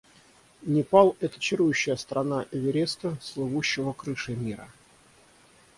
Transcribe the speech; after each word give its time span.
Непал— 0.63 1.15
это 1.19 1.39
чарующая 1.39 1.95
страна 1.95 2.47
Эвереста, 2.51 3.19
слывущего 3.21 3.93
крышей 3.93 4.35
мира. 4.35 4.67